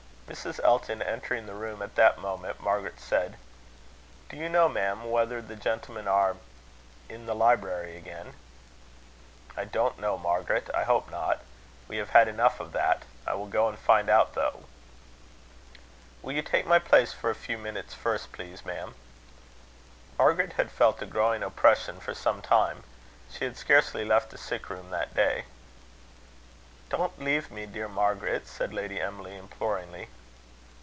[0.31, 0.61] Mrs.
[0.63, 3.35] Elton entering the room at the moment, Margaret said:
[4.29, 6.37] "Do you know, ma'am, whether the gentlemen are
[7.09, 8.33] in the library again?"
[9.57, 10.69] "I don't know, Margaret.
[10.73, 11.41] I hope not.
[11.89, 13.03] We have had enough of that.
[13.27, 14.67] I will go and find out, though."
[16.21, 18.95] "Will you take my place for a few minutes first, please, ma'am?"
[20.17, 22.85] Margaret had felt a growing oppression for some time.
[23.29, 25.43] She had scarcely left the sick room that day.
[26.87, 30.07] "Don't leave me, dear Margaret," said Lady Emily, imploringly.